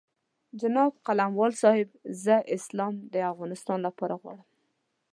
[0.61, 1.89] جناب قلموال صاحب
[2.23, 4.47] زه اسلام د افغانستان لپاره غواړم.